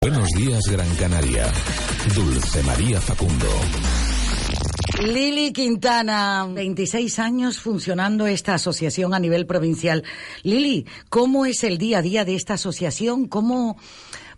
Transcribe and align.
Buenos 0.00 0.28
días, 0.28 0.60
Gran 0.70 0.94
Canaria. 0.94 1.52
Dulce 2.14 2.62
María 2.62 3.00
Facundo. 3.00 3.46
Lili 5.02 5.52
Quintana, 5.52 6.46
26 6.46 7.18
años 7.18 7.58
funcionando 7.58 8.28
esta 8.28 8.54
asociación 8.54 9.12
a 9.12 9.18
nivel 9.18 9.44
provincial. 9.44 10.04
Lili, 10.44 10.86
¿cómo 11.10 11.46
es 11.46 11.64
el 11.64 11.78
día 11.78 11.98
a 11.98 12.02
día 12.02 12.24
de 12.24 12.36
esta 12.36 12.54
asociación? 12.54 13.26
¿Cómo 13.26 13.76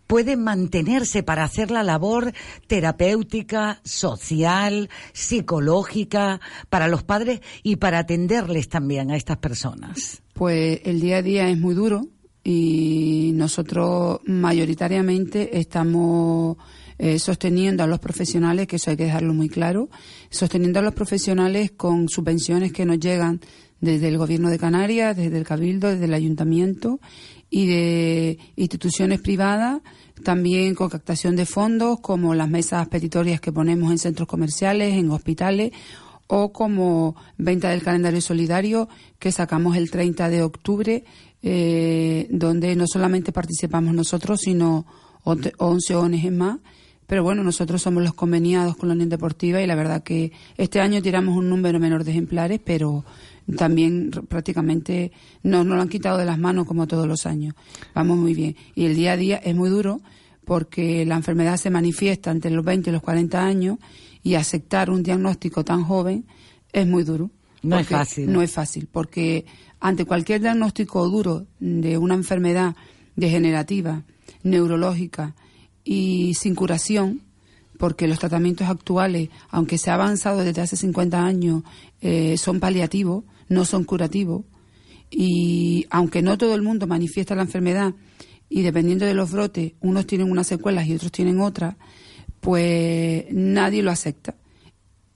puede 0.06 0.38
mantenerse 0.38 1.22
para 1.22 1.44
hacer 1.44 1.70
la 1.70 1.82
labor 1.82 2.32
terapéutica, 2.66 3.82
social, 3.84 4.88
psicológica 5.12 6.40
para 6.70 6.88
los 6.88 7.02
padres 7.02 7.42
y 7.62 7.76
para 7.76 7.98
atenderles 7.98 8.70
también 8.70 9.10
a 9.10 9.16
estas 9.16 9.36
personas? 9.36 10.22
Pues 10.32 10.80
el 10.84 11.02
día 11.02 11.18
a 11.18 11.22
día 11.22 11.48
es 11.50 11.58
muy 11.58 11.74
duro 11.74 12.08
y 12.42 13.32
nosotros 13.34 14.20
mayoritariamente 14.24 15.58
estamos 15.58 16.56
eh, 16.98 17.18
sosteniendo 17.18 17.82
a 17.82 17.86
los 17.86 17.98
profesionales, 17.98 18.66
que 18.66 18.76
eso 18.76 18.90
hay 18.90 18.96
que 18.96 19.04
dejarlo 19.04 19.34
muy 19.34 19.48
claro, 19.48 19.88
sosteniendo 20.30 20.80
a 20.80 20.82
los 20.82 20.94
profesionales 20.94 21.70
con 21.70 22.08
subvenciones 22.08 22.72
que 22.72 22.84
nos 22.84 22.98
llegan 22.98 23.40
desde 23.80 24.08
el 24.08 24.18
Gobierno 24.18 24.50
de 24.50 24.58
Canarias, 24.58 25.16
desde 25.16 25.38
el 25.38 25.44
Cabildo, 25.44 25.88
desde 25.88 26.04
el 26.04 26.14
Ayuntamiento 26.14 27.00
y 27.48 27.66
de 27.66 28.38
instituciones 28.56 29.20
privadas, 29.20 29.80
también 30.22 30.74
con 30.74 30.90
captación 30.90 31.36
de 31.36 31.46
fondos, 31.46 32.00
como 32.00 32.34
las 32.34 32.48
mesas 32.48 32.86
petitorias 32.88 33.40
que 33.40 33.52
ponemos 33.52 33.90
en 33.90 33.98
centros 33.98 34.28
comerciales, 34.28 34.94
en 34.94 35.10
hospitales, 35.10 35.72
o 36.26 36.52
como 36.52 37.16
venta 37.38 37.70
del 37.70 37.82
calendario 37.82 38.20
solidario 38.20 38.88
que 39.18 39.32
sacamos 39.32 39.76
el 39.76 39.90
30 39.90 40.28
de 40.28 40.42
octubre 40.42 41.04
eh, 41.42 42.26
donde 42.30 42.76
no 42.76 42.86
solamente 42.86 43.32
participamos 43.32 43.94
nosotros, 43.94 44.40
sino 44.40 44.86
11 45.24 45.94
ONG 45.94 46.30
más. 46.32 46.58
Pero 47.06 47.24
bueno, 47.24 47.42
nosotros 47.42 47.82
somos 47.82 48.04
los 48.04 48.14
conveniados 48.14 48.76
con 48.76 48.88
la 48.88 48.94
Unión 48.94 49.08
Deportiva 49.08 49.60
y 49.60 49.66
la 49.66 49.74
verdad 49.74 50.02
que 50.02 50.30
este 50.56 50.80
año 50.80 51.02
tiramos 51.02 51.36
un 51.36 51.48
número 51.50 51.80
menor 51.80 52.04
de 52.04 52.12
ejemplares, 52.12 52.60
pero 52.64 53.04
también 53.56 54.10
prácticamente 54.28 55.10
no 55.42 55.64
nos 55.64 55.76
lo 55.76 55.82
han 55.82 55.88
quitado 55.88 56.18
de 56.18 56.24
las 56.24 56.38
manos 56.38 56.66
como 56.66 56.86
todos 56.86 57.08
los 57.08 57.26
años. 57.26 57.54
Vamos 57.94 58.16
muy 58.16 58.34
bien. 58.34 58.54
Y 58.76 58.84
el 58.84 58.94
día 58.94 59.12
a 59.12 59.16
día 59.16 59.36
es 59.38 59.56
muy 59.56 59.70
duro 59.70 60.00
porque 60.44 61.04
la 61.04 61.16
enfermedad 61.16 61.56
se 61.56 61.70
manifiesta 61.70 62.30
entre 62.30 62.50
los 62.50 62.64
20 62.64 62.90
y 62.90 62.92
los 62.92 63.02
40 63.02 63.44
años 63.44 63.78
y 64.22 64.34
aceptar 64.34 64.90
un 64.90 65.02
diagnóstico 65.02 65.64
tan 65.64 65.82
joven 65.82 66.26
es 66.72 66.86
muy 66.86 67.02
duro. 67.02 67.30
No 67.62 67.78
es 67.78 67.88
fácil. 67.88 68.32
No 68.32 68.40
es 68.40 68.50
fácil, 68.50 68.88
porque 68.90 69.44
ante 69.80 70.04
cualquier 70.04 70.42
diagnóstico 70.42 71.08
duro 71.08 71.46
de 71.58 71.98
una 71.98 72.14
enfermedad 72.14 72.76
degenerativa, 73.16 74.04
neurológica 74.42 75.34
y 75.84 76.34
sin 76.34 76.54
curación, 76.54 77.22
porque 77.78 78.06
los 78.06 78.18
tratamientos 78.18 78.68
actuales, 78.68 79.30
aunque 79.48 79.78
se 79.78 79.90
ha 79.90 79.94
avanzado 79.94 80.44
desde 80.44 80.60
hace 80.60 80.76
50 80.76 81.24
años, 81.24 81.62
eh, 82.02 82.36
son 82.36 82.60
paliativos, 82.60 83.24
no 83.48 83.64
son 83.64 83.84
curativos, 83.84 84.44
y 85.10 85.86
aunque 85.90 86.22
no 86.22 86.36
todo 86.36 86.54
el 86.54 86.62
mundo 86.62 86.86
manifiesta 86.86 87.34
la 87.34 87.42
enfermedad, 87.42 87.94
y 88.50 88.62
dependiendo 88.62 89.06
de 89.06 89.14
los 89.14 89.32
brotes, 89.32 89.72
unos 89.80 90.06
tienen 90.06 90.30
unas 90.30 90.46
secuelas 90.46 90.86
y 90.86 90.94
otros 90.94 91.10
tienen 91.12 91.40
otras, 91.40 91.76
pues 92.40 93.24
nadie 93.30 93.82
lo 93.82 93.90
acepta. 93.90 94.34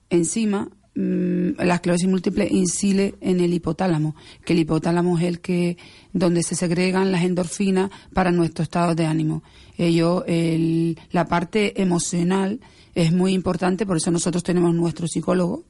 Encima, 0.08 0.70
la 0.94 1.74
esclerosis 1.74 2.08
múltiple 2.08 2.46
incide 2.48 3.16
en 3.20 3.40
el 3.40 3.52
hipotálamo, 3.52 4.14
que 4.44 4.52
el 4.52 4.60
hipotálamo 4.60 5.18
es 5.18 5.24
el 5.24 5.40
que 5.40 5.76
donde 6.12 6.42
se 6.42 6.54
segregan 6.54 7.10
las 7.10 7.24
endorfinas 7.24 7.90
para 8.12 8.30
nuestro 8.30 8.62
estado 8.62 8.94
de 8.94 9.06
ánimo. 9.06 9.42
Ello, 9.76 10.24
la 11.10 11.26
parte 11.26 11.82
emocional 11.82 12.60
es 12.94 13.12
muy 13.12 13.32
importante, 13.32 13.86
por 13.86 13.96
eso 13.96 14.12
nosotros 14.12 14.44
tenemos 14.44 14.72
nuestro 14.74 15.08
psicólogo, 15.08 15.64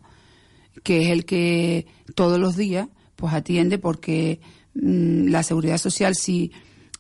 que 0.83 1.05
es 1.05 1.09
el 1.09 1.25
que 1.25 1.87
todos 2.15 2.39
los 2.39 2.57
días 2.57 2.89
pues 3.17 3.33
atiende 3.33 3.79
porque 3.79 4.41
mm, 4.75 5.29
la 5.29 5.43
seguridad 5.43 5.79
social 5.79 6.15
si 6.17 6.51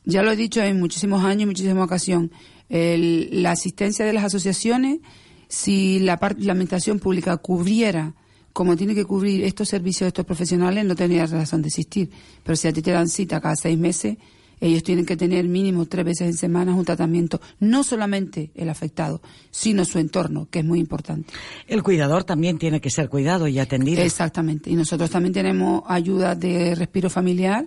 ya 0.04 0.22
lo 0.22 0.30
he 0.30 0.36
dicho 0.36 0.62
en 0.62 0.78
muchísimos 0.78 1.24
años, 1.24 1.42
en 1.42 1.48
muchísimas 1.48 1.84
ocasiones, 1.84 2.30
la 2.68 3.50
asistencia 3.50 4.04
de 4.04 4.12
las 4.12 4.24
asociaciones 4.24 5.00
si 5.48 6.00
la, 6.00 6.18
la 6.38 6.52
administración 6.52 6.98
pública 6.98 7.36
cubriera 7.36 8.14
como 8.54 8.76
tiene 8.76 8.94
que 8.94 9.04
cubrir 9.04 9.42
estos 9.42 9.68
servicios 9.68 10.02
de 10.02 10.08
estos 10.08 10.24
profesionales, 10.24 10.84
no 10.84 10.94
tendría 10.94 11.26
razón 11.26 11.60
de 11.60 11.68
existir. 11.68 12.08
Pero 12.44 12.54
si 12.54 12.68
a 12.68 12.72
ti 12.72 12.82
te 12.82 12.92
dan 12.92 13.08
cita 13.08 13.40
cada 13.40 13.56
seis 13.56 13.76
meses, 13.76 14.16
ellos 14.60 14.84
tienen 14.84 15.04
que 15.04 15.16
tener 15.16 15.46
mínimo 15.46 15.86
tres 15.86 16.04
veces 16.04 16.28
en 16.28 16.34
semana 16.34 16.72
un 16.72 16.84
tratamiento, 16.84 17.40
no 17.58 17.82
solamente 17.82 18.52
el 18.54 18.68
afectado, 18.68 19.20
sino 19.50 19.84
su 19.84 19.98
entorno, 19.98 20.46
que 20.50 20.60
es 20.60 20.64
muy 20.64 20.78
importante. 20.78 21.34
El 21.66 21.82
cuidador 21.82 22.22
también 22.22 22.56
tiene 22.58 22.80
que 22.80 22.90
ser 22.90 23.08
cuidado 23.08 23.48
y 23.48 23.58
atendido. 23.58 24.02
Exactamente. 24.02 24.70
Y 24.70 24.76
nosotros 24.76 25.10
también 25.10 25.32
tenemos 25.32 25.82
ayuda 25.86 26.36
de 26.36 26.76
respiro 26.76 27.10
familiar 27.10 27.66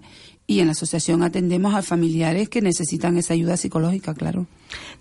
y 0.50 0.62
en 0.62 0.68
la 0.68 0.72
asociación 0.72 1.24
atendemos 1.24 1.76
a 1.76 1.82
familiares 1.82 2.48
que 2.48 2.62
necesitan 2.62 3.18
esa 3.18 3.34
ayuda 3.34 3.58
psicológica, 3.58 4.14
claro. 4.14 4.48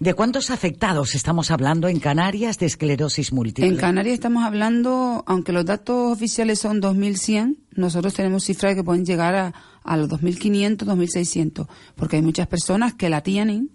¿De 0.00 0.12
cuántos 0.12 0.50
afectados 0.50 1.14
estamos 1.14 1.52
hablando 1.52 1.86
en 1.86 2.00
Canarias 2.00 2.58
de 2.58 2.66
esclerosis 2.66 3.32
múltiple? 3.32 3.68
En 3.68 3.76
Canarias 3.76 4.14
estamos 4.14 4.42
hablando, 4.42 5.22
aunque 5.24 5.52
los 5.52 5.64
datos 5.64 6.12
oficiales 6.12 6.58
son 6.58 6.82
2.100, 6.82 7.58
nosotros 7.76 8.14
tenemos 8.14 8.42
cifras 8.42 8.74
que 8.74 8.82
pueden 8.82 9.04
llegar 9.04 9.36
a, 9.36 9.54
a 9.84 9.96
los 9.96 10.08
2.500, 10.08 10.78
2.600, 10.78 11.68
porque 11.94 12.16
hay 12.16 12.22
muchas 12.22 12.48
personas 12.48 12.94
que 12.94 13.08
la 13.08 13.20
tienen, 13.20 13.70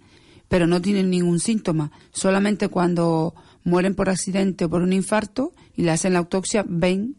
pero 0.50 0.68
no 0.68 0.82
tienen 0.82 1.10
ningún 1.10 1.40
síntoma. 1.40 1.92
Solamente 2.12 2.68
cuando 2.68 3.34
mueren 3.64 3.96
por 3.96 4.10
accidente 4.10 4.66
o 4.66 4.70
por 4.70 4.82
un 4.82 4.92
infarto 4.92 5.54
y 5.78 5.84
le 5.84 5.92
hacen 5.92 6.12
la 6.14 6.20
autopsia, 6.20 6.66
ven 6.68 7.16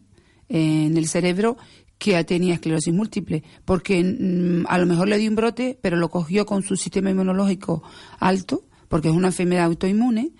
en 0.47 0.95
el 0.97 1.07
cerebro 1.07 1.57
que 2.03 2.21
tenía 2.25 2.55
esclerosis 2.55 2.93
múltiple, 2.93 3.43
porque 3.63 4.03
mm, 4.03 4.65
a 4.67 4.77
lo 4.77 4.85
mejor 4.85 5.07
le 5.07 5.17
dio 5.17 5.29
un 5.29 5.37
brote, 5.37 5.79
pero 5.81 5.95
lo 5.95 6.09
cogió 6.09 6.45
con 6.45 6.61
su 6.61 6.75
sistema 6.75 7.09
inmunológico 7.09 7.81
alto, 8.19 8.65
porque 8.89 9.07
es 9.07 9.13
una 9.13 9.27
enfermedad 9.29 9.63
autoinmune, 9.63 10.33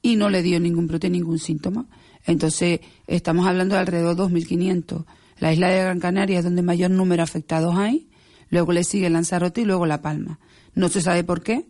y 0.00 0.16
no 0.16 0.30
le 0.30 0.42
dio 0.42 0.58
ningún 0.58 0.86
brote, 0.86 1.10
ningún 1.10 1.38
síntoma. 1.38 1.86
Entonces, 2.24 2.80
estamos 3.06 3.46
hablando 3.46 3.74
de 3.74 3.82
alrededor 3.82 4.16
de 4.16 4.22
2.500. 4.22 5.04
La 5.38 5.52
isla 5.52 5.68
de 5.68 5.82
Gran 5.82 6.00
Canaria 6.00 6.38
es 6.38 6.44
donde 6.44 6.62
mayor 6.62 6.90
número 6.90 7.20
de 7.20 7.24
afectados 7.24 7.76
hay, 7.76 8.08
luego 8.48 8.72
le 8.72 8.82
sigue 8.82 9.10
Lanzarote 9.10 9.60
y 9.60 9.64
luego 9.66 9.84
La 9.84 10.00
Palma. 10.00 10.40
No 10.74 10.88
se 10.88 11.02
sabe 11.02 11.24
por 11.24 11.42
qué, 11.42 11.66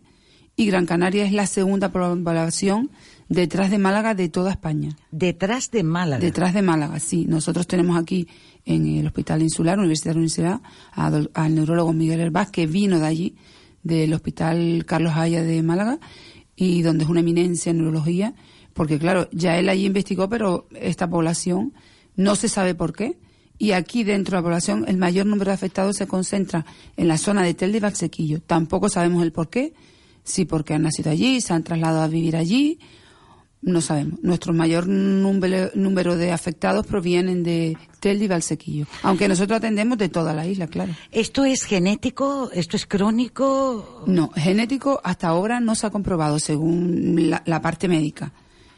y 0.55 0.67
Gran 0.67 0.85
Canaria 0.85 1.25
es 1.25 1.33
la 1.33 1.47
segunda 1.47 1.91
población 1.91 2.91
detrás 3.33 3.71
de 3.71 3.79
Málaga 3.79 4.13
de 4.13 4.29
toda 4.29 4.51
España. 4.51 4.95
Detrás 5.11 5.71
de 5.71 5.83
Málaga. 5.83 6.21
Detrás 6.21 6.53
de 6.53 6.61
Málaga, 6.61 6.99
sí. 6.99 7.25
Nosotros 7.27 7.67
tenemos 7.67 7.97
aquí 7.97 8.27
en 8.65 8.85
el 8.87 9.07
Hospital 9.07 9.41
Insular, 9.41 9.77
Universidad 9.79 10.15
Universidad, 10.15 10.61
al 10.93 11.55
neurólogo 11.55 11.93
Miguel 11.93 12.19
Herbaz, 12.19 12.51
que 12.51 12.67
vino 12.67 12.99
de 12.99 13.05
allí, 13.05 13.35
del 13.81 14.13
Hospital 14.13 14.85
Carlos 14.85 15.13
Haya 15.15 15.43
de 15.43 15.61
Málaga, 15.63 15.99
y 16.55 16.81
donde 16.83 17.03
es 17.03 17.09
una 17.09 17.19
eminencia 17.19 17.71
en 17.71 17.77
neurología, 17.77 18.35
porque 18.73 18.99
claro, 18.99 19.27
ya 19.31 19.57
él 19.57 19.67
allí 19.69 19.85
investigó, 19.85 20.29
pero 20.29 20.67
esta 20.79 21.09
población 21.09 21.73
no 22.15 22.35
se 22.35 22.47
sabe 22.47 22.75
por 22.75 22.93
qué. 22.93 23.17
Y 23.57 23.71
aquí 23.71 24.03
dentro 24.03 24.35
de 24.35 24.41
la 24.41 24.43
población 24.43 24.85
el 24.87 24.97
mayor 24.97 25.25
número 25.25 25.49
de 25.49 25.55
afectados 25.55 25.97
se 25.97 26.07
concentra 26.07 26.65
en 26.97 27.07
la 27.07 27.17
zona 27.17 27.43
de 27.43 27.53
Telde 27.53 27.77
y 27.77 27.81
Valsequillo. 27.81 28.41
Tampoco 28.41 28.89
sabemos 28.89 29.23
el 29.23 29.31
por 29.31 29.49
qué, 29.49 29.73
si 30.23 30.45
porque 30.45 30.73
han 30.73 30.83
nacido 30.83 31.11
allí, 31.11 31.41
se 31.41 31.53
han 31.53 31.63
trasladado 31.63 32.01
a 32.01 32.07
vivir 32.07 32.35
allí, 32.35 32.79
no 33.63 33.81
sabemos. 33.81 34.21
Nuestro 34.21 34.53
mayor 34.53 34.87
número, 34.87 36.17
de 36.17 36.31
afectados 36.31 36.85
provienen 36.85 37.43
de 37.43 37.77
Telde 37.99 38.25
y 38.25 38.27
Valsequillo, 38.27 38.85
aunque 39.01 39.27
nosotros 39.27 39.57
atendemos 39.57 39.97
de 39.97 40.09
toda 40.09 40.33
la 40.33 40.45
isla, 40.45 40.67
claro. 40.67 40.93
¿Esto 41.11 41.45
es 41.45 41.63
genético? 41.63 42.51
¿Esto 42.51 42.75
es 42.75 42.85
crónico? 42.85 44.03
No, 44.05 44.31
genético 44.35 44.99
hasta 45.03 45.29
ahora 45.29 45.59
no 45.59 45.75
se 45.75 45.87
ha 45.87 45.89
comprobado 45.89 46.39
según 46.39 47.31
la, 47.45 47.61
parte 47.61 47.87
médica. 47.87 48.33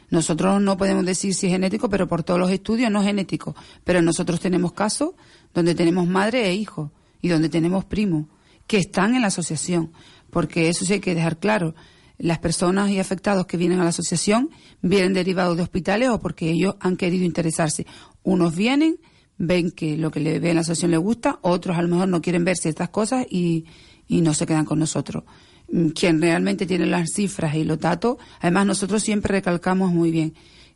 Nosotros 0.08 0.62
no 0.62 0.76
podemos 0.76 1.04
decir 1.04 1.34
si 1.34 1.46
es 1.46 1.52
genético, 1.52 1.90
pero 1.90 2.06
por 2.06 2.22
todos 2.22 2.38
los 2.38 2.50
estudios 2.50 2.90
no 2.90 3.00
es 3.00 3.06
genético. 3.06 3.56
Pero 3.82 4.00
nosotros 4.02 4.38
tenemos 4.38 4.72
casos 4.72 5.10
donde 5.52 5.74
tenemos 5.74 6.06
madre 6.06 6.46
e 6.46 6.54
hijo 6.54 6.92
y 7.20 7.28
donde 7.28 7.48
tenemos 7.48 7.84
primos 7.84 8.26
que 8.68 8.78
están 8.78 9.14
en 9.16 9.22
la 9.22 9.28
asociación, 9.28 9.90
porque 10.30 10.68
eso 10.68 10.84
sí 10.84 10.94
hay 10.94 11.00
que 11.00 11.14
dejar 11.14 11.38
claro 11.38 11.74
las 12.18 12.38
personas 12.38 12.90
y 12.90 12.98
afectados 12.98 13.46
que 13.46 13.56
vienen 13.56 13.80
a 13.80 13.84
la 13.84 13.90
asociación 13.90 14.50
vienen 14.82 15.12
derivados 15.12 15.56
de 15.56 15.62
hospitales 15.62 16.08
o 16.08 16.20
porque 16.20 16.50
ellos 16.50 16.76
han 16.80 16.96
querido 16.96 17.24
interesarse. 17.24 17.86
Unos 18.22 18.56
vienen, 18.56 18.98
ven 19.38 19.70
que 19.70 19.96
lo 19.96 20.10
que 20.10 20.20
le 20.20 20.38
ve 20.38 20.50
en 20.50 20.56
la 20.56 20.62
asociación 20.62 20.92
les 20.92 21.00
gusta, 21.00 21.38
otros 21.42 21.76
a 21.76 21.82
lo 21.82 21.88
mejor 21.88 22.08
no 22.08 22.22
quieren 22.22 22.44
ver 22.44 22.56
ciertas 22.56 22.88
cosas 22.88 23.26
y, 23.28 23.66
y 24.08 24.20
no 24.20 24.34
se 24.34 24.46
quedan 24.46 24.64
con 24.64 24.78
nosotros. 24.78 25.24
Mm, 25.70 25.88
quien 25.88 26.20
realmente 26.20 26.66
tiene 26.66 26.86
las 26.86 27.10
cifras 27.12 27.54
y 27.54 27.64
los 27.64 27.78
datos, 27.78 28.16
además 28.40 28.66
nosotros 28.66 29.02
siempre 29.02 29.32
recalcamos 29.32 29.92
muy 29.92 30.10
bien 30.10 30.34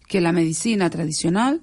que 0.09 0.21
la 0.21 0.33
medicina 0.33 0.91
tradicional, 0.91 1.63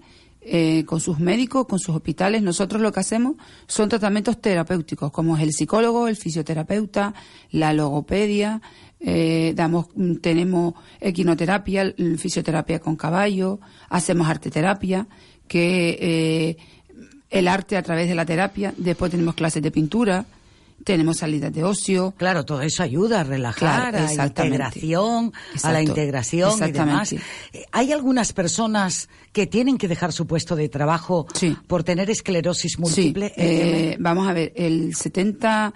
eh, 0.49 0.85
con 0.85 1.01
sus 1.01 1.19
médicos, 1.19 1.67
con 1.67 1.77
sus 1.77 1.93
hospitales, 1.93 2.41
nosotros 2.41 2.81
lo 2.81 2.93
que 2.93 3.01
hacemos 3.01 3.35
son 3.67 3.89
tratamientos 3.89 4.39
terapéuticos, 4.39 5.11
como 5.11 5.35
es 5.35 5.43
el 5.43 5.51
psicólogo, 5.51 6.07
el 6.07 6.15
fisioterapeuta, 6.15 7.13
la 7.51 7.73
logopedia, 7.73 8.61
eh, 8.99 9.53
damos, 9.55 9.87
mm, 9.95 10.15
tenemos 10.15 10.73
equinoterapia, 10.99 11.93
fisioterapia 12.17 12.79
con 12.79 12.95
caballo, 12.95 13.59
hacemos 13.89 14.27
arteterapia, 14.27 15.07
que 15.47 15.97
eh, 16.01 16.57
el 17.29 17.47
arte 17.47 17.77
a 17.77 17.83
través 17.83 18.07
de 18.07 18.15
la 18.15 18.25
terapia, 18.25 18.73
después 18.77 19.11
tenemos 19.11 19.35
clases 19.35 19.61
de 19.61 19.71
pintura, 19.71 20.25
tenemos 20.83 21.17
salidas 21.17 21.51
de 21.53 21.63
ocio. 21.63 22.13
Claro, 22.17 22.45
todo 22.45 22.61
eso 22.61 22.83
ayuda 22.83 23.21
a 23.21 23.23
relajar, 23.23 23.95
a 23.95 24.13
la 24.13 24.25
integración, 24.25 25.33
a 25.63 25.71
la 25.71 25.81
integración 25.81 26.67
y 26.67 26.71
demás. 26.71 27.13
Eh, 27.13 27.19
Hay 27.71 27.91
algunas 27.91 28.33
personas 28.33 29.09
que 29.31 29.47
tienen 29.47 29.77
que 29.77 29.87
dejar 29.87 30.13
su 30.13 30.27
puesto 30.27 30.55
de 30.55 30.69
trabajo 30.69 31.27
por 31.67 31.83
tener 31.83 32.09
esclerosis 32.09 32.79
múltiple. 32.79 33.33
Eh, 33.35 33.97
vamos 33.99 34.27
a 34.27 34.33
ver, 34.33 34.53
el 34.55 34.95
70 34.95 35.73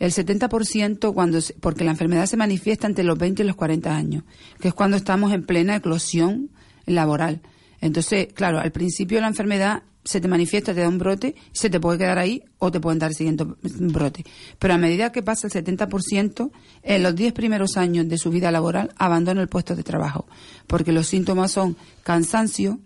el 0.00 0.12
70% 0.12 1.12
cuando 1.12 1.38
porque 1.60 1.84
la 1.84 1.92
enfermedad 1.92 2.26
se 2.26 2.38
manifiesta 2.38 2.86
entre 2.86 3.04
los 3.04 3.18
20 3.18 3.42
y 3.42 3.46
los 3.46 3.54
40 3.54 3.94
años, 3.94 4.24
que 4.58 4.68
es 4.68 4.74
cuando 4.74 4.96
estamos 4.96 5.32
en 5.32 5.44
plena 5.44 5.76
eclosión 5.76 6.50
laboral. 6.86 7.42
Entonces, 7.82 8.28
claro, 8.32 8.58
al 8.58 8.72
principio 8.72 9.18
de 9.18 9.22
la 9.22 9.28
enfermedad 9.28 9.82
se 10.02 10.20
te 10.20 10.28
manifiesta, 10.28 10.72
te 10.72 10.80
da 10.80 10.88
un 10.88 10.98
brote, 10.98 11.34
se 11.52 11.68
te 11.68 11.78
puede 11.78 11.98
quedar 11.98 12.18
ahí 12.18 12.42
o 12.58 12.72
te 12.72 12.80
pueden 12.80 12.98
dar 12.98 13.10
el 13.10 13.16
siguiente 13.16 13.44
brote. 13.44 14.24
Pero 14.58 14.72
a 14.72 14.78
medida 14.78 15.12
que 15.12 15.22
pasa 15.22 15.46
el 15.46 15.52
70%, 15.52 16.50
en 16.82 17.02
los 17.02 17.14
10 17.14 17.34
primeros 17.34 17.76
años 17.76 18.08
de 18.08 18.16
su 18.16 18.30
vida 18.30 18.50
laboral 18.50 18.94
abandona 18.96 19.42
el 19.42 19.48
puesto 19.48 19.76
de 19.76 19.82
trabajo, 19.82 20.26
porque 20.66 20.92
los 20.92 21.08
síntomas 21.08 21.52
son 21.52 21.76
cansancio, 22.02 22.80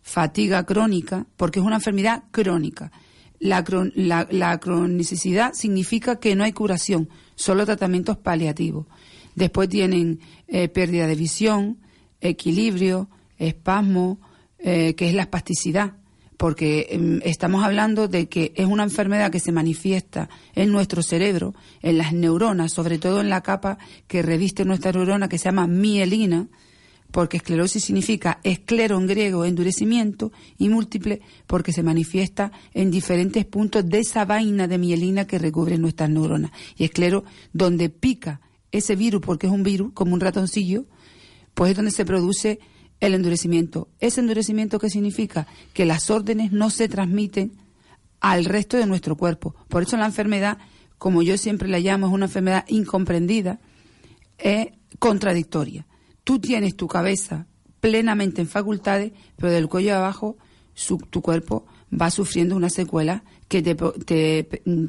fatiga 0.00 0.64
crónica, 0.64 1.26
porque 1.36 1.60
es 1.60 1.66
una 1.66 1.76
enfermedad 1.76 2.24
crónica. 2.30 2.90
La, 3.40 3.64
la, 4.30 4.58
cronicidad 4.58 5.52
significa 5.54 6.16
que 6.16 6.34
no 6.34 6.44
hay 6.44 6.52
curación, 6.52 7.08
solo 7.36 7.64
tratamientos 7.64 8.16
paliativos. 8.16 8.86
Después 9.36 9.68
tienen 9.68 10.20
eh, 10.48 10.68
pérdida 10.68 11.06
de 11.06 11.14
visión, 11.14 11.78
equilibrio, 12.20 13.08
espasmo, 13.38 14.18
eh, 14.58 14.94
que 14.94 15.08
es 15.08 15.14
la 15.14 15.22
espasticidad 15.22 15.94
porque 16.38 16.86
em, 16.90 17.20
estamos 17.24 17.64
hablando 17.64 18.08
de 18.08 18.28
que 18.28 18.52
es 18.54 18.66
una 18.66 18.84
enfermedad 18.84 19.30
que 19.30 19.40
se 19.40 19.52
manifiesta 19.52 20.30
en 20.54 20.70
nuestro 20.70 21.02
cerebro, 21.02 21.54
en 21.82 21.98
las 21.98 22.14
neuronas, 22.14 22.72
sobre 22.72 22.98
todo 22.98 23.20
en 23.20 23.28
la 23.28 23.42
capa 23.42 23.76
que 24.06 24.22
reviste 24.22 24.64
nuestra 24.64 24.92
neurona 24.92 25.28
que 25.28 25.36
se 25.36 25.46
llama 25.46 25.66
mielina, 25.66 26.46
porque 27.10 27.38
esclerosis 27.38 27.84
significa 27.84 28.40
esclero 28.42 28.98
en 28.98 29.06
griego, 29.06 29.44
endurecimiento, 29.44 30.32
y 30.58 30.68
múltiple 30.68 31.20
porque 31.46 31.72
se 31.72 31.82
manifiesta 31.82 32.52
en 32.74 32.90
diferentes 32.90 33.44
puntos 33.44 33.88
de 33.88 34.00
esa 34.00 34.24
vaina 34.24 34.68
de 34.68 34.78
mielina 34.78 35.26
que 35.26 35.38
recubre 35.38 35.78
nuestras 35.78 36.10
neuronas. 36.10 36.52
Y 36.76 36.84
esclero, 36.84 37.24
donde 37.52 37.88
pica 37.88 38.40
ese 38.72 38.96
virus, 38.96 39.22
porque 39.22 39.46
es 39.46 39.52
un 39.52 39.62
virus, 39.62 39.92
como 39.92 40.14
un 40.14 40.20
ratoncillo, 40.20 40.84
pues 41.54 41.70
es 41.70 41.76
donde 41.76 41.90
se 41.90 42.04
produce 42.04 42.60
el 43.00 43.14
endurecimiento. 43.14 43.88
¿Ese 44.00 44.20
endurecimiento 44.20 44.78
qué 44.78 44.90
significa? 44.90 45.46
Que 45.72 45.86
las 45.86 46.10
órdenes 46.10 46.52
no 46.52 46.70
se 46.70 46.88
transmiten 46.88 47.52
al 48.20 48.44
resto 48.44 48.76
de 48.76 48.86
nuestro 48.86 49.16
cuerpo. 49.16 49.54
Por 49.68 49.82
eso 49.82 49.96
la 49.96 50.06
enfermedad, 50.06 50.58
como 50.98 51.22
yo 51.22 51.38
siempre 51.38 51.68
la 51.68 51.78
llamo, 51.78 52.08
es 52.08 52.12
una 52.12 52.26
enfermedad 52.26 52.64
incomprendida, 52.68 53.60
es 54.36 54.68
contradictoria. 54.98 55.86
Tú 56.28 56.38
tienes 56.38 56.76
tu 56.76 56.88
cabeza 56.88 57.46
plenamente 57.80 58.42
en 58.42 58.48
facultades, 58.48 59.12
pero 59.36 59.50
del 59.50 59.66
cuello 59.66 59.96
abajo 59.96 60.36
tu 61.08 61.22
cuerpo 61.22 61.64
va 61.90 62.10
sufriendo 62.10 62.54
una 62.54 62.68
secuela 62.68 63.24
que 63.48 63.62
te, 63.62 63.74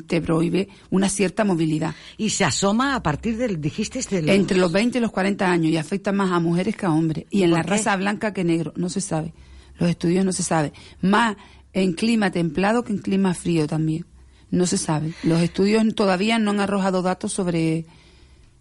te, 0.06 0.21
prohíbe 0.21 0.68
una 0.89 1.07
cierta 1.07 1.45
movilidad. 1.45 1.95
Y 2.18 2.31
se 2.31 2.44
asoma 2.44 2.94
a 2.94 3.01
partir 3.01 3.38
del, 3.38 3.62
dijiste, 3.62 4.00
este 4.00 4.18
entre 4.36 4.57
los 4.57 4.69
20 4.69 4.97
y 4.97 5.01
los 5.01 5.12
40 5.12 5.50
años 5.50 5.71
y 5.71 5.77
afecta 5.77 6.12
más 6.12 6.30
a 6.33 6.41
mujeres 6.41 6.75
que 6.75 6.86
a 6.86 6.91
hombres. 6.91 7.24
Y 7.30 7.44
en 7.44 7.51
la 7.51 7.63
raza 7.63 7.95
blanca 7.95 8.33
que 8.33 8.44
negro, 8.44 8.74
no 8.75 8.89
se 8.89 9.00
sabe. 9.00 9.33
Los 9.77 9.89
estudios 9.89 10.25
no 10.25 10.33
se 10.33 10.44
sabe. 10.44 10.74
Más 11.00 11.38
en 11.71 11.94
clima 11.94 12.31
templado 12.31 12.83
que 12.83 12.91
en 12.91 13.00
clima 13.00 13.33
frío 13.33 13.65
también. 13.65 14.06
No 14.51 14.65
se 14.65 14.77
sabe. 14.77 15.13
Los 15.24 15.39
estudios 15.39 15.86
todavía 15.95 16.38
no 16.38 16.51
han 16.51 16.59
arrojado 16.59 17.01
datos 17.01 17.31
sobre 17.31 17.86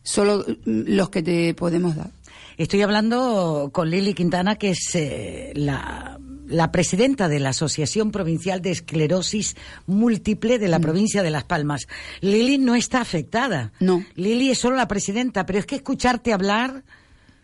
solo 0.05 0.45
los 0.65 1.11
que 1.11 1.25
te 1.25 1.55
podemos 1.55 1.97
dar. 1.97 2.13
Estoy 2.59 2.83
hablando 2.83 3.71
con 3.73 3.89
Lili 3.89 4.13
Quintana, 4.13 4.57
que 4.57 4.71
es 4.71 4.95
eh, 4.95 5.53
la 5.55 6.19
la 6.49 6.73
presidenta 6.73 7.29
de 7.29 7.39
la 7.41 7.51
Asociación 7.51 8.11
Provincial 8.11 8.63
de 8.63 8.71
Esclerosis 8.71 9.55
Múltiple 9.87 10.59
de 10.59 10.69
la 10.69 10.79
mm. 10.79 10.83
provincia 10.83 11.23
de 11.23 11.31
Las 11.31 11.45
Palmas. 11.45 11.87
Lili 12.21 12.59
no 12.59 12.75
está 12.75 13.01
afectada. 13.01 13.73
No. 13.81 14.05
Lili 14.15 14.51
es 14.51 14.59
solo 14.59 14.77
la 14.77 14.89
presidenta, 14.89 15.47
pero 15.47 15.59
es 15.59 15.67
que 15.67 15.77
escucharte 15.77 16.33
hablar, 16.33 16.85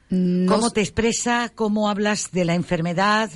cómo 0.08 0.70
te 0.70 0.81
expresa, 0.81 1.50
cómo 1.55 1.88
hablas 1.88 2.31
de 2.32 2.44
la 2.44 2.55
enfermedad, 2.55 3.31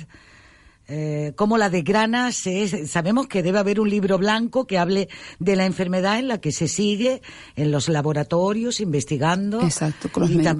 eh, 0.91 1.33
como 1.35 1.59
la 1.59 1.69
de 1.69 1.83
Granas, 1.83 2.47
sabemos 2.87 3.27
que 3.27 3.43
debe 3.43 3.59
haber 3.59 3.79
un 3.79 3.89
libro 3.89 4.17
blanco 4.17 4.65
que 4.65 4.79
hable 4.79 5.07
de 5.37 5.55
la 5.55 5.67
enfermedad 5.67 6.17
en 6.17 6.27
la 6.27 6.41
que 6.41 6.51
se 6.51 6.67
sigue 6.67 7.21
en 7.55 7.71
los 7.71 7.89
laboratorios 7.89 8.79
investigando 8.79 9.61
Exacto, 9.61 10.09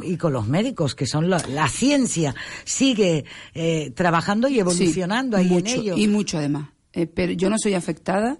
y, 0.04 0.18
con 0.18 0.34
los 0.34 0.48
médicos, 0.48 0.94
que 0.94 1.08
son 1.08 1.30
la, 1.30 1.68
ciencia, 1.68 2.36
sigue 2.64 3.26
eh, 3.56 3.92
trabajando 3.96 4.48
y 4.48 4.60
evolucionando 4.60 5.36
ahí 5.36 5.58
en 5.58 5.66
ello. 5.66 5.98
Y 5.98 6.08
mucho 6.08 6.38
además. 6.38 6.70
Eh, 6.94 7.08
pero 7.08 7.32
yo 7.34 7.50
no 7.50 7.58
soy 7.58 7.74
afectada, 7.74 8.38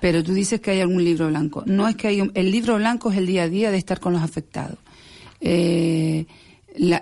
pero 0.00 0.22
tú 0.22 0.32
dices 0.32 0.60
que 0.60 0.70
hay 0.70 0.80
algún 0.80 1.04
libro 1.04 1.28
blanco. 1.28 1.62
No 1.66 1.88
es 1.88 1.96
que 1.96 2.08
hay 2.08 2.30
el 2.32 2.50
libro 2.50 2.76
blanco 2.76 3.10
es 3.10 3.18
el 3.18 3.26
día 3.26 3.42
a 3.42 3.48
día 3.48 3.70
de 3.70 3.76
estar 3.76 4.00
con 4.00 4.14
los 4.14 4.22
afectados. 4.22 4.78
Eh, 5.40 6.26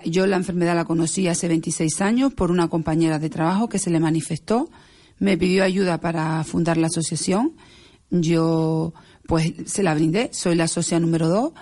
yo 0.05 0.27
la 0.27 0.37
enfermedad 0.37 0.75
la 0.75 0.85
conocí 0.85 1.27
hace 1.27 1.47
26 1.47 2.01
años 2.01 2.33
por 2.33 2.51
una 2.51 2.67
compañera 2.67 3.19
de 3.19 3.29
trabajo 3.29 3.69
que 3.69 3.79
se 3.79 3.89
le 3.89 3.99
manifestó, 3.99 4.69
me 5.19 5.37
pidió 5.37 5.63
ayuda 5.63 5.99
para 5.99 6.43
fundar 6.43 6.77
la 6.77 6.87
asociación. 6.87 7.53
Yo, 8.09 8.93
pues, 9.27 9.53
se 9.65 9.83
la 9.83 9.93
brindé, 9.93 10.29
soy 10.31 10.55
la 10.55 10.67
socia 10.67 10.99
número 10.99 11.27
dos, 11.27 11.53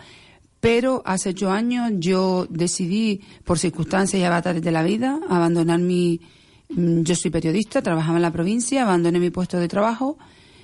pero 0.59 1.01
hace 1.05 1.29
ocho 1.29 1.51
años 1.51 1.91
yo 1.97 2.47
decidí, 2.49 3.21
por 3.43 3.59
circunstancias 3.59 4.19
y 4.19 4.25
avatares 4.25 4.61
de 4.61 4.71
la 4.71 4.83
vida, 4.83 5.19
abandonar 5.29 5.79
mi. 5.79 6.21
Mm, 6.69 7.01
yo 7.01 7.15
soy 7.15 7.31
periodista, 7.31 7.81
trabajaba 7.81 8.17
en 8.17 8.23
la 8.23 8.31
provincia, 8.31 8.83
abandoné 8.83 9.19
mi 9.19 9.29
puesto 9.29 9.59
de 9.59 9.67
trabajo, 9.67 10.17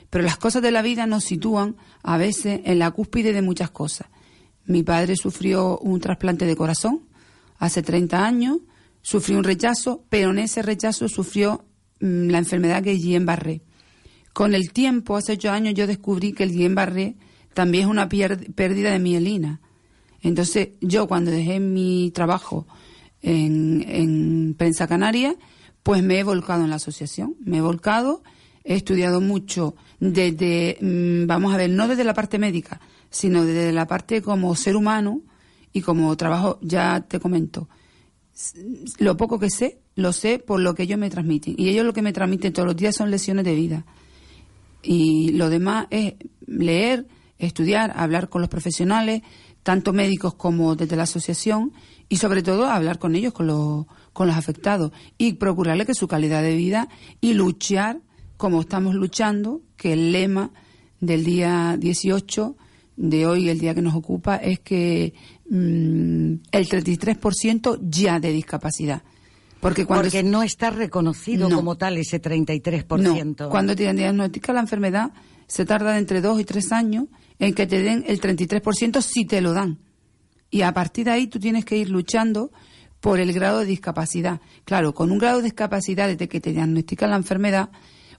pero 0.09 0.23
las 0.23 0.37
cosas 0.37 0.61
de 0.61 0.71
la 0.71 0.81
vida 0.81 1.05
nos 1.05 1.23
sitúan 1.23 1.75
a 2.03 2.17
veces 2.17 2.61
en 2.63 2.79
la 2.79 2.91
cúspide 2.91 3.33
de 3.33 3.41
muchas 3.41 3.69
cosas. 3.71 4.07
Mi 4.65 4.83
padre 4.83 5.15
sufrió 5.15 5.77
un 5.79 5.99
trasplante 5.99 6.45
de 6.45 6.55
corazón 6.55 7.10
hace 7.61 7.83
30 7.83 8.25
años, 8.25 8.57
sufrió 9.03 9.37
un 9.37 9.43
rechazo, 9.43 10.03
pero 10.09 10.31
en 10.31 10.39
ese 10.39 10.63
rechazo 10.63 11.07
sufrió 11.07 11.63
mm, 11.99 12.29
la 12.29 12.39
enfermedad 12.39 12.83
que 12.83 12.93
es 12.93 12.99
Guillain-Barré. 12.99 13.61
Con 14.33 14.55
el 14.55 14.73
tiempo, 14.73 15.15
hace 15.15 15.33
ocho 15.33 15.51
años, 15.51 15.75
yo 15.75 15.85
descubrí 15.85 16.33
que 16.33 16.43
el 16.43 16.51
Guillain-Barré 16.53 17.15
también 17.53 17.83
es 17.83 17.89
una 17.91 18.09
pérdida 18.09 18.91
de 18.91 18.97
mielina. 18.97 19.61
Entonces, 20.21 20.69
yo 20.81 21.07
cuando 21.07 21.29
dejé 21.29 21.59
mi 21.59 22.09
trabajo 22.11 22.65
en, 23.21 23.85
en 23.87 24.55
Prensa 24.57 24.87
Canaria, 24.87 25.35
pues 25.83 26.01
me 26.01 26.17
he 26.17 26.23
volcado 26.23 26.63
en 26.63 26.71
la 26.71 26.77
asociación. 26.77 27.35
Me 27.45 27.57
he 27.57 27.61
volcado, 27.61 28.23
he 28.63 28.73
estudiado 28.73 29.21
mucho 29.21 29.75
desde, 29.99 30.79
mm, 30.81 31.27
vamos 31.27 31.53
a 31.53 31.57
ver, 31.57 31.69
no 31.69 31.87
desde 31.87 32.05
la 32.05 32.15
parte 32.15 32.39
médica, 32.39 32.81
sino 33.11 33.45
desde 33.45 33.71
la 33.71 33.85
parte 33.85 34.23
como 34.23 34.55
ser 34.55 34.75
humano, 34.75 35.21
y 35.73 35.81
como 35.81 36.15
trabajo, 36.17 36.59
ya 36.61 37.05
te 37.07 37.19
comento, 37.19 37.67
lo 38.97 39.17
poco 39.17 39.39
que 39.39 39.49
sé, 39.49 39.79
lo 39.95 40.13
sé 40.13 40.39
por 40.39 40.59
lo 40.59 40.73
que 40.73 40.83
ellos 40.83 40.99
me 40.99 41.09
transmiten. 41.09 41.55
Y 41.57 41.69
ellos 41.69 41.85
lo 41.85 41.93
que 41.93 42.01
me 42.01 42.13
transmiten 42.13 42.53
todos 42.53 42.67
los 42.67 42.75
días 42.75 42.95
son 42.95 43.11
lesiones 43.11 43.45
de 43.45 43.55
vida. 43.55 43.85
Y 44.81 45.31
lo 45.33 45.49
demás 45.49 45.87
es 45.89 46.15
leer, 46.45 47.07
estudiar, 47.37 47.93
hablar 47.95 48.29
con 48.29 48.41
los 48.41 48.49
profesionales, 48.49 49.21
tanto 49.63 49.93
médicos 49.93 50.33
como 50.33 50.75
desde 50.75 50.95
la 50.95 51.03
asociación, 51.03 51.73
y 52.09 52.17
sobre 52.17 52.41
todo 52.41 52.65
hablar 52.65 52.99
con 52.99 53.15
ellos, 53.15 53.33
con 53.33 53.47
los, 53.47 53.85
con 54.13 54.27
los 54.27 54.35
afectados, 54.35 54.91
y 55.17 55.33
procurarle 55.33 55.85
que 55.85 55.93
su 55.93 56.07
calidad 56.07 56.41
de 56.41 56.55
vida 56.55 56.89
y 57.21 57.33
luchar 57.33 58.01
como 58.37 58.61
estamos 58.61 58.95
luchando, 58.95 59.61
que 59.77 59.93
el 59.93 60.11
lema 60.11 60.51
del 60.99 61.23
día 61.23 61.77
18 61.79 62.55
de 62.95 63.25
hoy, 63.25 63.49
el 63.49 63.59
día 63.59 63.73
que 63.73 63.81
nos 63.81 63.95
ocupa, 63.95 64.35
es 64.35 64.59
que 64.59 65.13
mm, 65.49 66.33
el 66.51 66.67
33% 66.67 67.79
ya 67.81 68.19
de 68.19 68.31
discapacidad. 68.31 69.03
Porque, 69.59 69.85
cuando 69.85 70.05
Porque 70.05 70.23
no 70.23 70.41
está 70.41 70.71
reconocido 70.71 71.49
como 71.49 71.77
tal 71.77 71.97
ese 71.97 72.19
33%. 72.19 73.35
No. 73.39 73.49
Cuando 73.49 73.75
te 73.75 73.93
diagnostica 73.93 74.53
la 74.53 74.61
enfermedad, 74.61 75.11
se 75.45 75.65
tarda 75.65 75.99
entre 75.99 76.19
dos 76.19 76.39
y 76.41 76.45
tres 76.45 76.71
años 76.71 77.05
en 77.37 77.53
que 77.53 77.67
te 77.67 77.81
den 77.81 78.03
el 78.07 78.19
33% 78.19 79.01
si 79.01 79.25
te 79.25 79.39
lo 79.39 79.53
dan. 79.53 79.77
Y 80.49 80.63
a 80.63 80.73
partir 80.73 81.05
de 81.05 81.11
ahí 81.11 81.27
tú 81.27 81.39
tienes 81.39 81.63
que 81.63 81.77
ir 81.77 81.89
luchando 81.89 82.51
por 82.99 83.19
el 83.19 83.33
grado 83.33 83.59
de 83.59 83.65
discapacidad. 83.65 84.41
Claro, 84.65 84.93
con 84.93 85.11
un 85.11 85.17
grado 85.17 85.37
de 85.37 85.43
discapacidad 85.43 86.07
desde 86.07 86.27
que 86.27 86.41
te 86.41 86.53
diagnostican 86.53 87.09
la 87.09 87.17
enfermedad, 87.17 87.69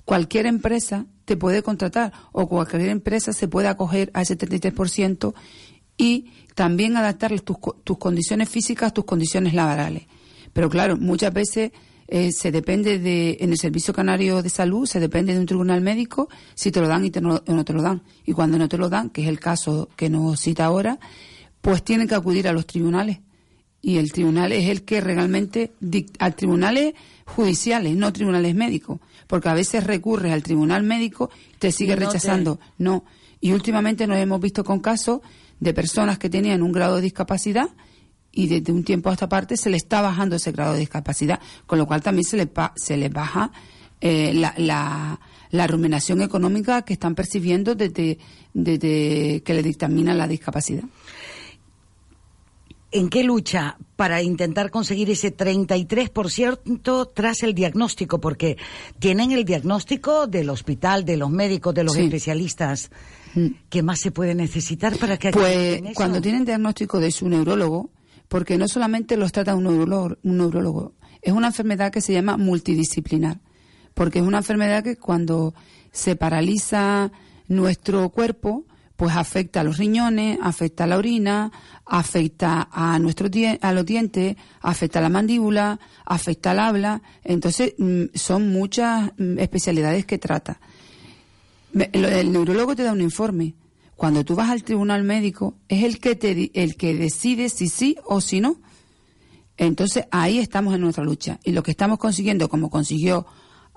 cualquier 0.05 0.47
empresa 0.47 1.07
te 1.25 1.37
puede 1.37 1.63
contratar 1.63 2.13
o 2.33 2.49
cualquier 2.49 2.89
empresa 2.89 3.33
se 3.33 3.49
puede 3.49 3.69
acoger 3.69 4.11
a 4.15 4.23
ese 4.23 4.37
33% 4.37 5.35
y 5.97 6.33
también 6.55 6.97
adaptar 6.97 7.39
tus, 7.41 7.57
tus 7.85 7.99
condiciones 7.99 8.49
físicas, 8.49 8.93
tus 8.93 9.05
condiciones 9.05 9.55
laborales. 9.55 10.05
Pero 10.53 10.69
claro, 10.69 10.97
muchas 10.97 11.33
veces 11.33 11.73
eh, 12.09 12.31
se 12.33 12.53
depende 12.53 12.99
de, 12.99 13.39
en 13.41 13.53
el 13.53 13.59
Servicio 13.59 13.95
Canario 13.95 14.43
de 14.43 14.51
Salud, 14.51 14.87
se 14.87 15.01
depende 15.01 15.33
de 15.33 15.41
un 15.41 15.47
tribunal 15.47 15.81
médico 15.81 16.29
si 16.55 16.71
te 16.71 16.81
lo 16.81 16.89
dan 16.89 17.05
y 17.05 17.11
te 17.11 17.21
no, 17.21 17.43
no, 17.47 17.65
te 17.65 17.73
lo 17.73 17.81
dan. 17.81 18.03
Y 18.27 18.33
cuando 18.33 18.59
no 18.59 18.69
te 18.69 18.77
lo 18.77 18.91
dan, 18.91 19.11
que 19.11 19.23
es 19.23 19.29
el 19.29 19.41
caso 19.41 19.89
que 19.97 20.11
nos 20.11 20.41
cita 20.41 20.67
ahora, 20.67 20.99
pues 21.63 21.83
tienen 21.83 22.09
que 22.09 22.15
acudir 22.15 22.49
a 22.49 22.53
los 22.53 22.67
tribunales. 22.67 23.21
Y 23.83 23.99
el 23.99 24.13
tribunal 24.13 24.53
es 24.53 24.69
el 24.69 24.83
que 24.83 25.01
realmente, 25.01 25.73
a 26.21 26.31
tribunales 26.31 26.95
judiciales, 27.27 27.97
no 27.97 28.13
tribunales 28.13 28.55
médicos. 28.55 29.01
Porque 29.27 29.49
a 29.49 29.55
veces 29.55 29.85
recurres 29.85 30.33
al 30.33 30.43
tribunal 30.43 30.85
médico 30.85 31.31
y 31.55 31.59
te 31.59 31.73
sigue 31.73 31.97
rechazando. 31.97 32.61
No. 32.79 33.05
Y 33.41 33.53
últimamente 33.53 34.07
nos 34.07 34.19
hemos 34.19 34.41
visto 34.41 34.63
con 34.63 34.79
casos 34.79 35.21
de 35.59 35.75
personas 35.75 36.19
que 36.19 36.31
tenían 36.31 36.63
un 36.63 36.73
grado 36.73 36.97
de 36.97 37.03
discapacidad 37.03 37.69
y 38.33 38.49
desde 38.49 38.73
un 38.73 38.83
tiempo 38.83 39.11
a 39.11 39.13
esta 39.13 39.29
parte 39.29 39.57
se 39.57 39.71
le 39.71 39.77
está 39.77 40.01
bajando 40.01 40.37
ese 40.37 40.53
grado 40.53 40.73
de 40.73 40.81
discapacidad, 40.81 41.39
con 41.67 41.79
lo 41.79 41.87
cual 41.87 42.03
también 42.03 42.25
se 42.25 42.37
le, 42.37 42.51
se 42.77 42.97
le 42.97 43.09
baja 43.11 43.53
eh, 44.01 44.33
la, 44.35 44.55
la, 44.57 45.21
la, 45.51 45.67
ruminación 45.67 46.23
económica 46.23 46.83
que 46.83 46.95
están 46.95 47.15
percibiendo 47.15 47.75
desde, 47.75 48.19
desde 48.55 49.43
que 49.45 49.55
le 49.55 49.63
dictamina 49.63 50.15
la 50.15 50.27
discapacidad. 50.27 50.85
¿En 52.93 53.09
qué 53.09 53.25
lucha 53.25 53.79
para 53.97 54.23
intentar 54.23 54.71
conseguir 54.71 55.11
ese 55.11 55.35
33% 55.35 57.11
tras 57.15 57.43
el 57.43 57.55
diagnóstico? 57.55 58.21
Porque 58.21 58.59
tienen 58.99 59.33
el 59.33 59.45
diagnóstico 59.45 60.27
del 60.27 60.51
hospital, 60.51 61.05
de 61.05 61.17
los 61.17 61.31
médicos, 61.31 61.75
de 61.75 61.85
los 61.85 61.97
especialistas. 61.97 62.91
Mm. 63.35 63.47
¿Qué 63.71 63.83
más 63.83 64.01
se 64.01 64.11
puede 64.11 64.35
necesitar 64.35 64.99
para 64.99 65.17
que 65.17 65.31
Pues 65.31 65.81
cuando 65.95 66.21
tienen 66.21 66.45
diagnóstico 66.45 67.01
de 67.01 67.11
su 67.11 67.29
neurólogo, 67.29 67.91
porque 68.29 68.59
no 68.59 68.69
solamente 68.69 69.17
los 69.17 69.33
trata 69.33 69.55
un 69.55 69.65
neurólogo, 69.65 70.17
un 70.23 70.37
neurólogo, 70.37 70.93
es 71.23 71.33
una 71.33 71.47
enfermedad 71.47 71.91
que 71.91 72.01
se 72.03 72.13
llama 72.13 72.37
multidisciplinar, 72.37 73.41
porque 73.95 74.19
es 74.19 74.25
una 74.25 74.39
enfermedad 74.39 74.85
que 74.85 74.97
cuando 74.97 75.55
se 75.93 76.17
paraliza 76.17 77.11
nuestro 77.49 78.09
cuerpo, 78.11 78.65
pues 79.03 79.17
afecta 79.17 79.63
a 79.63 79.65
los 79.65 79.79
riñones, 79.79 80.39
afecta 80.41 80.85
a 80.85 80.87
la 80.87 80.97
orina, 80.97 81.51
afecta 81.85 82.69
a 82.71 83.01
nuestro 83.01 83.29
a 83.61 83.73
los 83.73 83.85
dientes, 83.85 84.37
afecta 84.61 85.01
a 85.01 85.03
la 85.03 85.09
mandíbula, 85.09 85.81
afecta 86.07 86.53
al 86.53 86.61
habla, 86.61 87.03
entonces 87.25 87.75
mm, 87.79 88.15
son 88.15 88.51
muchas 88.51 89.11
mm, 89.19 89.41
especialidades 89.41 90.07
que 90.07 90.19
trata. 90.19 90.61
El 91.75 92.31
neurólogo 92.31 92.77
te 92.77 92.85
da 92.85 92.93
un 92.93 93.01
informe, 93.01 93.57
cuando 93.97 94.25
tú 94.25 94.37
vas 94.37 94.51
al 94.51 94.63
tribunal 94.63 95.03
médico, 95.03 95.57
es 95.67 95.83
el 95.83 95.99
que, 95.99 96.15
te, 96.15 96.53
el 96.55 96.77
que 96.77 96.95
decide 96.95 97.49
si 97.49 97.69
sí 97.69 97.97
o 98.05 98.21
si 98.21 98.41
no. 98.41 98.61
Entonces 99.57 100.05
ahí 100.13 100.39
estamos 100.39 100.77
en 100.77 100.81
nuestra 100.81 101.03
lucha. 101.03 101.41
Y 101.43 101.51
lo 101.51 101.65
que 101.65 101.73
estamos 101.73 101.99
consiguiendo, 101.99 102.49
como 102.49 102.71
consiguió 102.71 103.27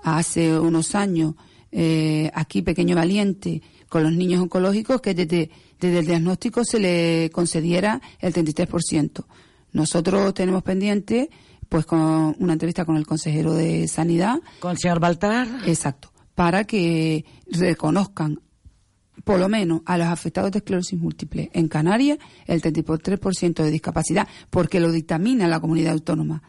hace 0.04 0.56
unos 0.56 0.94
años 0.94 1.34
eh, 1.72 2.30
aquí 2.34 2.62
Pequeño 2.62 2.96
Valiente 2.96 3.62
con 3.88 4.02
los 4.02 4.12
niños 4.12 4.40
oncológicos, 4.40 5.00
que 5.00 5.14
desde, 5.14 5.50
desde 5.80 5.98
el 6.00 6.06
diagnóstico 6.06 6.64
se 6.64 6.78
le 6.80 7.30
concediera 7.32 8.00
el 8.20 8.32
33%. 8.32 9.24
Nosotros 9.72 10.34
tenemos 10.34 10.62
pendiente 10.62 11.30
pues 11.68 11.84
con 11.84 12.36
una 12.38 12.52
entrevista 12.52 12.84
con 12.84 12.96
el 12.96 13.06
consejero 13.06 13.54
de 13.54 13.88
Sanidad. 13.88 14.40
Con 14.60 14.72
el 14.72 14.78
señor 14.78 15.00
Baltar. 15.00 15.48
Exacto. 15.66 16.12
Para 16.34 16.64
que 16.64 17.24
reconozcan 17.50 18.40
por 19.24 19.40
lo 19.40 19.48
menos 19.48 19.80
a 19.86 19.98
los 19.98 20.06
afectados 20.06 20.52
de 20.52 20.58
esclerosis 20.58 20.98
múltiple 20.98 21.50
en 21.52 21.68
Canarias 21.68 22.18
el 22.46 22.62
33% 22.62 23.64
de 23.64 23.70
discapacidad, 23.70 24.28
porque 24.50 24.78
lo 24.78 24.92
dictamina 24.92 25.48
la 25.48 25.60
comunidad 25.60 25.94
autónoma, 25.94 26.42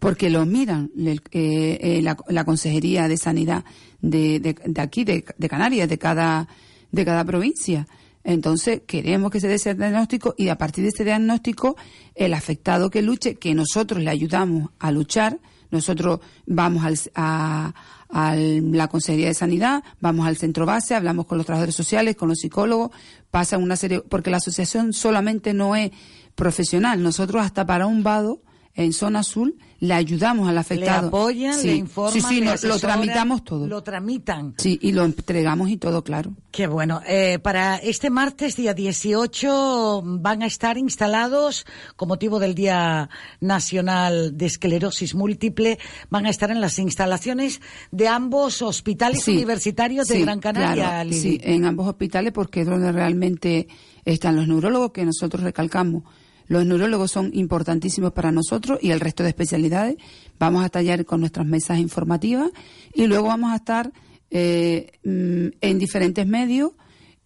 porque 0.00 0.30
lo 0.30 0.44
miran 0.46 0.90
eh, 0.96 1.18
eh, 1.30 2.02
la, 2.02 2.44
Consejería 2.44 3.06
de 3.06 3.16
Sanidad 3.18 3.64
de, 4.00 4.56
aquí, 4.78 5.04
de, 5.04 5.22
Canarias, 5.22 5.88
de 5.88 5.98
cada, 5.98 6.48
de 6.90 7.04
cada 7.04 7.24
provincia. 7.24 7.86
Entonces, 8.24 8.82
queremos 8.86 9.30
que 9.30 9.40
se 9.40 9.48
dé 9.48 9.54
ese 9.54 9.74
diagnóstico 9.74 10.34
y 10.36 10.48
a 10.48 10.56
partir 10.56 10.84
de 10.84 10.90
ese 10.90 11.04
diagnóstico, 11.04 11.76
el 12.14 12.34
afectado 12.34 12.90
que 12.90 13.02
luche, 13.02 13.36
que 13.36 13.54
nosotros 13.54 14.02
le 14.02 14.10
ayudamos 14.10 14.70
a 14.78 14.90
luchar, 14.90 15.38
nosotros 15.70 16.20
vamos 16.46 16.84
al, 16.84 16.98
a, 17.14 17.74
a 18.08 18.34
la 18.34 18.88
Consejería 18.88 19.28
de 19.28 19.34
Sanidad, 19.34 19.84
vamos 20.00 20.26
al 20.26 20.38
centro 20.38 20.64
base, 20.64 20.94
hablamos 20.94 21.26
con 21.26 21.36
los 21.36 21.46
trabajadores 21.46 21.74
sociales, 21.74 22.16
con 22.16 22.28
los 22.28 22.38
psicólogos, 22.38 22.90
pasa 23.30 23.58
una 23.58 23.76
serie, 23.76 24.00
porque 24.00 24.30
la 24.30 24.38
asociación 24.38 24.94
solamente 24.94 25.52
no 25.52 25.76
es 25.76 25.90
profesional, 26.34 27.02
nosotros 27.02 27.44
hasta 27.44 27.66
para 27.66 27.86
un 27.86 28.02
vado 28.02 28.42
en 28.74 28.92
zona 28.92 29.20
azul 29.20 29.56
le 29.80 29.94
ayudamos 29.94 30.48
al 30.48 30.58
afectado. 30.58 31.02
Le 31.02 31.08
apoyan, 31.08 31.62
le 31.62 31.74
informan, 31.74 32.12
Sí, 32.12 32.20
sí, 32.20 32.66
lo 32.66 32.78
tramitamos 32.78 33.42
todo. 33.44 33.66
Lo 33.66 33.82
tramitan. 33.82 34.54
Sí, 34.58 34.78
y 34.82 34.92
lo 34.92 35.04
entregamos 35.04 35.70
y 35.70 35.78
todo, 35.78 36.04
claro. 36.04 36.34
Qué 36.50 36.66
bueno. 36.66 37.00
Eh, 37.06 37.38
para 37.42 37.76
este 37.76 38.10
martes, 38.10 38.56
día 38.56 38.74
18, 38.74 40.02
van 40.04 40.42
a 40.42 40.46
estar 40.46 40.76
instalados, 40.76 41.64
con 41.96 42.08
motivo 42.08 42.38
del 42.38 42.54
Día 42.54 43.08
Nacional 43.40 44.36
de 44.36 44.46
Esclerosis 44.46 45.14
Múltiple, 45.14 45.78
van 46.10 46.26
a 46.26 46.30
estar 46.30 46.50
en 46.50 46.60
las 46.60 46.78
instalaciones 46.78 47.62
de 47.90 48.06
ambos 48.06 48.60
hospitales 48.60 49.26
universitarios 49.28 50.08
de 50.08 50.20
Gran 50.20 50.40
Canaria. 50.40 51.04
sí, 51.10 51.40
en 51.42 51.64
ambos 51.64 51.88
hospitales, 51.88 52.32
porque 52.32 52.60
es 52.60 52.66
donde 52.66 52.92
realmente 52.92 53.66
están 54.04 54.36
los 54.36 54.46
neurólogos 54.46 54.92
que 54.92 55.06
nosotros 55.06 55.42
recalcamos 55.42 56.04
los 56.50 56.66
neurólogos 56.66 57.12
son 57.12 57.30
importantísimos 57.32 58.12
para 58.12 58.32
nosotros 58.32 58.80
y 58.82 58.90
el 58.90 58.98
resto 58.98 59.22
de 59.22 59.28
especialidades. 59.28 59.98
Vamos 60.36 60.64
a 60.64 60.68
tallar 60.68 61.04
con 61.04 61.20
nuestras 61.20 61.46
mesas 61.46 61.78
informativas 61.78 62.50
y 62.92 63.06
luego 63.06 63.28
vamos 63.28 63.52
a 63.52 63.56
estar 63.56 63.92
eh, 64.32 64.90
mm, 65.04 65.46
en 65.60 65.78
diferentes 65.78 66.26
medios 66.26 66.72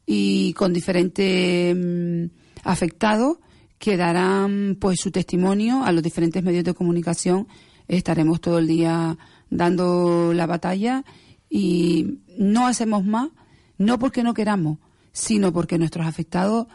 y 0.05 0.53
con 0.53 0.75
diferentes 0.75 1.75
mm, 1.75 2.25
afectados 2.65 3.39
que 3.79 3.97
darán 3.97 4.77
pues 4.79 5.01
su 5.01 5.11
testimonio 5.11 5.85
a 5.85 5.93
los 5.93 6.03
diferentes 6.03 6.45
medios 6.45 6.65
de 6.65 6.75
comunicación. 6.75 7.49
Estaremos 7.89 8.43
todo 8.43 8.59
el 8.59 8.67
día 8.67 9.17
dando 9.49 10.35
la 10.35 10.45
batalla 10.45 11.03
y 11.49 12.19
no 12.37 12.67
hacemos 12.67 13.07
más, 13.07 13.31
no 13.79 13.99
porque 13.99 14.23
no 14.23 14.35
queramos, 14.35 14.81
sino 15.13 15.51
porque 15.51 15.79
nuestros 15.79 16.07
afectados 16.07 16.67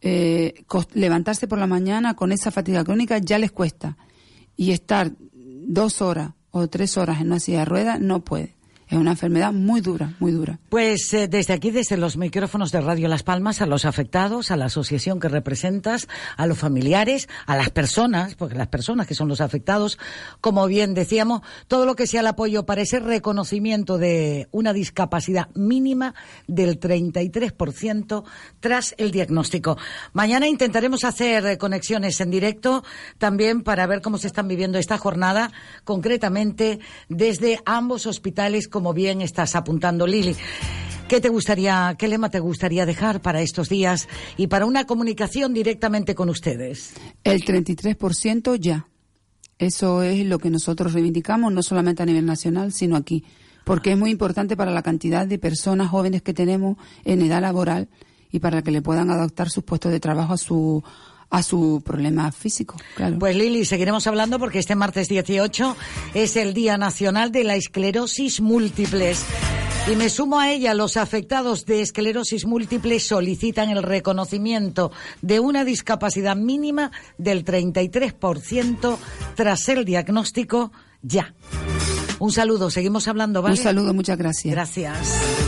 eh, 0.00 0.64
levantarse 0.94 1.48
por 1.48 1.58
la 1.58 1.66
mañana 1.66 2.14
con 2.14 2.32
esa 2.32 2.50
fatiga 2.50 2.84
crónica 2.84 3.18
ya 3.18 3.38
les 3.38 3.52
cuesta. 3.52 3.96
Y 4.56 4.72
estar 4.72 5.12
dos 5.32 6.02
horas 6.02 6.32
o 6.50 6.68
tres 6.68 6.96
horas 6.96 7.20
en 7.20 7.28
una 7.28 7.40
silla 7.40 7.60
de 7.60 7.64
ruedas 7.66 8.00
no 8.00 8.24
puede. 8.24 8.57
Es 8.88 8.96
una 8.96 9.10
enfermedad 9.10 9.52
muy 9.52 9.82
dura, 9.82 10.14
muy 10.18 10.32
dura. 10.32 10.58
Pues 10.70 11.12
eh, 11.12 11.28
desde 11.28 11.52
aquí, 11.52 11.70
desde 11.70 11.98
los 11.98 12.16
micrófonos 12.16 12.72
de 12.72 12.80
Radio 12.80 13.06
Las 13.08 13.22
Palmas, 13.22 13.60
a 13.60 13.66
los 13.66 13.84
afectados, 13.84 14.50
a 14.50 14.56
la 14.56 14.64
asociación 14.66 15.20
que 15.20 15.28
representas, 15.28 16.08
a 16.38 16.46
los 16.46 16.56
familiares, 16.56 17.28
a 17.44 17.54
las 17.54 17.68
personas, 17.68 18.34
porque 18.34 18.54
las 18.54 18.68
personas 18.68 19.06
que 19.06 19.14
son 19.14 19.28
los 19.28 19.42
afectados, 19.42 19.98
como 20.40 20.66
bien 20.66 20.94
decíamos, 20.94 21.42
todo 21.66 21.84
lo 21.84 21.96
que 21.96 22.06
sea 22.06 22.20
el 22.20 22.28
apoyo 22.28 22.64
para 22.64 22.80
ese 22.80 22.98
reconocimiento 22.98 23.98
de 23.98 24.48
una 24.52 24.72
discapacidad 24.72 25.50
mínima 25.54 26.14
del 26.46 26.80
33% 26.80 28.24
tras 28.60 28.94
el 28.96 29.10
diagnóstico. 29.10 29.76
Mañana 30.14 30.48
intentaremos 30.48 31.04
hacer 31.04 31.44
eh, 31.44 31.58
conexiones 31.58 32.22
en 32.22 32.30
directo 32.30 32.82
también 33.18 33.62
para 33.62 33.86
ver 33.86 34.00
cómo 34.00 34.16
se 34.16 34.28
están 34.28 34.48
viviendo 34.48 34.78
esta 34.78 34.96
jornada, 34.96 35.52
concretamente 35.84 36.78
desde 37.10 37.60
ambos 37.66 38.06
hospitales 38.06 38.66
como 38.78 38.94
bien 38.94 39.22
estás 39.22 39.56
apuntando, 39.56 40.06
Lili. 40.06 40.36
¿Qué 41.08 41.20
te 41.20 41.30
gustaría, 41.30 41.96
qué 41.98 42.06
lema 42.06 42.30
te 42.30 42.38
gustaría 42.38 42.86
dejar 42.86 43.20
para 43.20 43.40
estos 43.40 43.68
días 43.68 44.08
y 44.36 44.46
para 44.46 44.66
una 44.66 44.86
comunicación 44.86 45.52
directamente 45.52 46.14
con 46.14 46.28
ustedes? 46.28 46.94
El 47.24 47.44
33% 47.44 48.54
ya. 48.60 48.86
Eso 49.58 50.04
es 50.04 50.24
lo 50.24 50.38
que 50.38 50.48
nosotros 50.48 50.92
reivindicamos, 50.92 51.52
no 51.52 51.60
solamente 51.64 52.04
a 52.04 52.06
nivel 52.06 52.24
nacional, 52.24 52.72
sino 52.72 52.94
aquí. 52.94 53.24
Porque 53.64 53.90
es 53.90 53.98
muy 53.98 54.12
importante 54.12 54.56
para 54.56 54.70
la 54.70 54.82
cantidad 54.82 55.26
de 55.26 55.40
personas 55.40 55.88
jóvenes 55.88 56.22
que 56.22 56.32
tenemos 56.32 56.76
en 57.04 57.20
edad 57.22 57.42
laboral 57.42 57.88
y 58.30 58.38
para 58.38 58.62
que 58.62 58.70
le 58.70 58.80
puedan 58.80 59.10
adaptar 59.10 59.50
sus 59.50 59.64
puestos 59.64 59.90
de 59.90 59.98
trabajo 59.98 60.34
a 60.34 60.38
su, 60.38 60.84
a 61.30 61.42
su 61.42 61.82
problema 61.84 62.32
físico, 62.32 62.76
claro. 62.96 63.18
Pues 63.18 63.36
Lili, 63.36 63.64
seguiremos 63.64 64.06
hablando 64.06 64.38
porque 64.38 64.58
este 64.58 64.74
martes 64.74 65.08
18 65.08 65.76
es 66.14 66.36
el 66.36 66.54
Día 66.54 66.78
Nacional 66.78 67.32
de 67.32 67.44
la 67.44 67.56
Esclerosis 67.56 68.40
Múltiples. 68.40 69.24
Y 69.90 69.96
me 69.96 70.10
sumo 70.10 70.38
a 70.38 70.50
ella, 70.50 70.74
los 70.74 70.98
afectados 70.98 71.64
de 71.64 71.80
esclerosis 71.80 72.44
múltiple 72.44 73.00
solicitan 73.00 73.70
el 73.70 73.82
reconocimiento 73.82 74.92
de 75.22 75.40
una 75.40 75.64
discapacidad 75.64 76.36
mínima 76.36 76.92
del 77.16 77.42
33% 77.42 78.98
tras 79.34 79.68
el 79.70 79.86
diagnóstico 79.86 80.72
ya. 81.00 81.34
Un 82.18 82.32
saludo, 82.32 82.70
seguimos 82.70 83.08
hablando, 83.08 83.40
¿vale? 83.40 83.56
Un 83.56 83.62
saludo, 83.62 83.94
muchas 83.94 84.18
gracias. 84.18 84.54
Gracias. 84.54 85.47